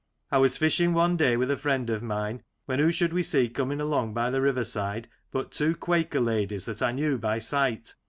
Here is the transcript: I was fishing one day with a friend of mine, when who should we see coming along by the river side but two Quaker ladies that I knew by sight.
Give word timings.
I 0.31 0.39
was 0.39 0.57
fishing 0.57 0.93
one 0.95 1.15
day 1.15 1.37
with 1.37 1.51
a 1.51 1.57
friend 1.57 1.87
of 1.91 2.01
mine, 2.01 2.41
when 2.65 2.79
who 2.79 2.91
should 2.91 3.13
we 3.13 3.21
see 3.21 3.47
coming 3.47 3.79
along 3.79 4.15
by 4.15 4.31
the 4.31 4.41
river 4.41 4.63
side 4.63 5.07
but 5.29 5.51
two 5.51 5.75
Quaker 5.75 6.19
ladies 6.21 6.65
that 6.65 6.81
I 6.81 6.91
knew 6.91 7.19
by 7.19 7.37
sight. 7.37 7.93